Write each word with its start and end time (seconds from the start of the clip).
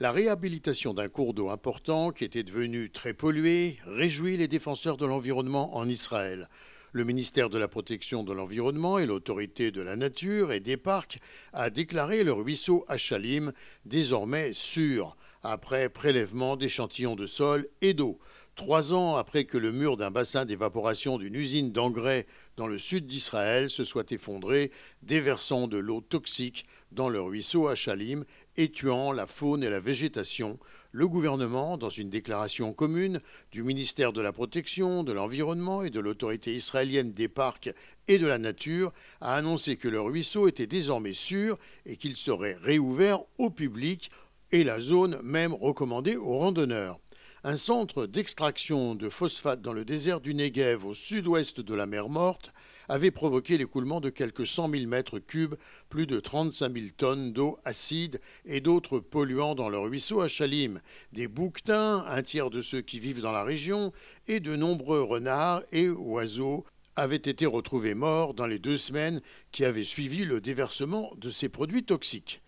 La 0.00 0.10
réhabilitation 0.10 0.92
d'un 0.92 1.08
cours 1.08 1.34
d'eau 1.34 1.50
important 1.50 2.10
qui 2.10 2.24
était 2.24 2.42
devenu 2.42 2.90
très 2.90 3.14
pollué 3.14 3.78
réjouit 3.86 4.36
les 4.36 4.48
défenseurs 4.48 4.96
de 4.96 5.06
l'environnement 5.06 5.76
en 5.76 5.88
Israël. 5.88 6.48
Le 6.90 7.04
ministère 7.04 7.48
de 7.48 7.58
la 7.58 7.68
Protection 7.68 8.24
de 8.24 8.32
l'Environnement 8.32 8.98
et 8.98 9.06
l'Autorité 9.06 9.70
de 9.70 9.80
la 9.80 9.94
Nature 9.94 10.50
et 10.50 10.58
des 10.58 10.76
Parcs 10.76 11.20
a 11.52 11.70
déclaré 11.70 12.24
le 12.24 12.32
ruisseau 12.32 12.84
Achalim 12.88 13.52
désormais 13.84 14.52
sûr, 14.52 15.16
après 15.44 15.88
prélèvement 15.88 16.56
d'échantillons 16.56 17.14
de 17.14 17.26
sol 17.26 17.68
et 17.80 17.94
d'eau. 17.94 18.18
Trois 18.56 18.94
ans 18.94 19.16
après 19.16 19.46
que 19.46 19.58
le 19.58 19.72
mur 19.72 19.96
d'un 19.96 20.12
bassin 20.12 20.44
d'évaporation 20.44 21.18
d'une 21.18 21.34
usine 21.34 21.72
d'engrais 21.72 22.24
dans 22.56 22.68
le 22.68 22.78
sud 22.78 23.08
d'Israël 23.08 23.68
se 23.68 23.82
soit 23.82 24.12
effondré, 24.12 24.70
déversant 25.02 25.66
de 25.66 25.76
l'eau 25.76 26.00
toxique 26.00 26.64
dans 26.92 27.08
le 27.08 27.20
ruisseau 27.20 27.66
Achalim 27.66 28.24
et 28.56 28.70
tuant 28.70 29.10
la 29.10 29.26
faune 29.26 29.64
et 29.64 29.70
la 29.70 29.80
végétation, 29.80 30.60
le 30.92 31.08
gouvernement, 31.08 31.76
dans 31.76 31.88
une 31.88 32.10
déclaration 32.10 32.72
commune 32.72 33.20
du 33.50 33.64
ministère 33.64 34.12
de 34.12 34.20
la 34.20 34.32
Protection, 34.32 35.02
de 35.02 35.12
l'Environnement 35.12 35.82
et 35.82 35.90
de 35.90 35.98
l'autorité 35.98 36.54
israélienne 36.54 37.12
des 37.12 37.26
parcs 37.26 37.70
et 38.06 38.18
de 38.20 38.26
la 38.28 38.38
nature, 38.38 38.92
a 39.20 39.34
annoncé 39.34 39.76
que 39.76 39.88
le 39.88 40.00
ruisseau 40.00 40.46
était 40.46 40.68
désormais 40.68 41.12
sûr 41.12 41.58
et 41.86 41.96
qu'il 41.96 42.14
serait 42.14 42.56
réouvert 42.62 43.18
au 43.38 43.50
public 43.50 44.12
et 44.52 44.62
la 44.62 44.78
zone 44.78 45.20
même 45.24 45.54
recommandée 45.54 46.14
aux 46.14 46.38
randonneurs. 46.38 47.00
Un 47.46 47.56
centre 47.56 48.06
d'extraction 48.06 48.94
de 48.94 49.10
phosphate 49.10 49.60
dans 49.60 49.74
le 49.74 49.84
désert 49.84 50.22
du 50.22 50.32
Negev 50.32 50.86
au 50.86 50.94
sud-ouest 50.94 51.60
de 51.60 51.74
la 51.74 51.84
mer 51.84 52.08
Morte 52.08 52.54
avait 52.88 53.10
provoqué 53.10 53.58
l'écoulement 53.58 54.00
de 54.00 54.08
quelques 54.08 54.46
100 54.46 54.70
000 54.70 54.86
mètres 54.86 55.18
cubes, 55.18 55.56
plus 55.90 56.06
de 56.06 56.20
35 56.20 56.72
000 56.74 56.86
tonnes 56.96 57.34
d'eau 57.34 57.58
acide 57.66 58.18
et 58.46 58.62
d'autres 58.62 58.98
polluants 58.98 59.54
dans 59.54 59.68
le 59.68 59.76
ruisseau 59.76 60.22
à 60.22 60.28
Chalim. 60.28 60.80
Des 61.12 61.28
bouquetins, 61.28 62.06
un 62.08 62.22
tiers 62.22 62.48
de 62.48 62.62
ceux 62.62 62.80
qui 62.80 62.98
vivent 62.98 63.20
dans 63.20 63.32
la 63.32 63.44
région, 63.44 63.92
et 64.26 64.40
de 64.40 64.56
nombreux 64.56 65.02
renards 65.02 65.64
et 65.70 65.90
oiseaux 65.90 66.64
avaient 66.96 67.16
été 67.16 67.44
retrouvés 67.44 67.94
morts 67.94 68.32
dans 68.32 68.46
les 68.46 68.58
deux 68.58 68.78
semaines 68.78 69.20
qui 69.52 69.66
avaient 69.66 69.84
suivi 69.84 70.24
le 70.24 70.40
déversement 70.40 71.12
de 71.18 71.28
ces 71.28 71.50
produits 71.50 71.84
toxiques. 71.84 72.40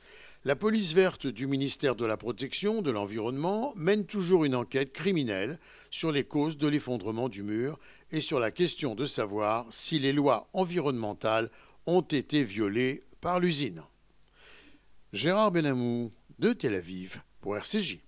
La 0.44 0.54
police 0.54 0.92
verte 0.92 1.26
du 1.26 1.46
ministère 1.46 1.96
de 1.96 2.04
la 2.04 2.16
Protection 2.16 2.82
de 2.82 2.90
l'Environnement 2.90 3.72
mène 3.74 4.06
toujours 4.06 4.44
une 4.44 4.54
enquête 4.54 4.92
criminelle 4.92 5.58
sur 5.90 6.12
les 6.12 6.24
causes 6.24 6.56
de 6.56 6.68
l'effondrement 6.68 7.28
du 7.28 7.42
mur 7.42 7.78
et 8.12 8.20
sur 8.20 8.38
la 8.38 8.50
question 8.50 8.94
de 8.94 9.04
savoir 9.06 9.66
si 9.70 9.98
les 9.98 10.12
lois 10.12 10.48
environnementales 10.52 11.50
ont 11.86 12.02
été 12.02 12.44
violées 12.44 13.02
par 13.20 13.40
l'usine. 13.40 13.82
Gérard 15.12 15.50
Benamou 15.50 16.12
de 16.38 16.52
Tel 16.52 16.74
Aviv 16.74 17.22
pour 17.40 17.56
RCJ. 17.56 18.05